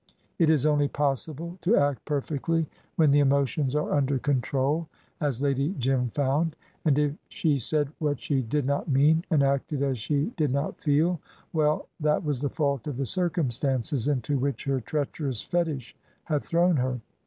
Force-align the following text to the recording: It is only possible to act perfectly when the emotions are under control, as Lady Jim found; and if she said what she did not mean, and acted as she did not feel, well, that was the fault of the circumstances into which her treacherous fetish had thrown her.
It 0.39 0.49
is 0.49 0.65
only 0.65 0.87
possible 0.87 1.59
to 1.61 1.77
act 1.77 2.05
perfectly 2.05 2.65
when 2.95 3.11
the 3.11 3.19
emotions 3.19 3.75
are 3.75 3.93
under 3.93 4.17
control, 4.17 4.87
as 5.19 5.43
Lady 5.43 5.75
Jim 5.77 6.09
found; 6.09 6.55
and 6.83 6.97
if 6.97 7.13
she 7.29 7.59
said 7.59 7.89
what 7.99 8.19
she 8.19 8.41
did 8.41 8.65
not 8.65 8.89
mean, 8.89 9.23
and 9.29 9.43
acted 9.43 9.83
as 9.83 9.99
she 9.99 10.33
did 10.37 10.49
not 10.49 10.81
feel, 10.81 11.19
well, 11.53 11.87
that 11.99 12.23
was 12.25 12.41
the 12.41 12.49
fault 12.49 12.87
of 12.87 12.97
the 12.97 13.05
circumstances 13.05 14.07
into 14.07 14.39
which 14.39 14.63
her 14.63 14.81
treacherous 14.81 15.43
fetish 15.43 15.95
had 16.23 16.41
thrown 16.41 16.77
her. 16.77 16.99